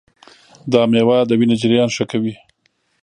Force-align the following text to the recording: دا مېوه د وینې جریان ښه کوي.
دا 0.71 0.81
مېوه 0.91 1.17
د 1.25 1.31
وینې 1.39 1.55
جریان 1.61 1.89
ښه 1.95 2.05
کوي. 2.11 2.33